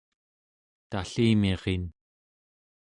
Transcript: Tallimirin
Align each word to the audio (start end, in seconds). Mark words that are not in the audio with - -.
Tallimirin 0.89 1.83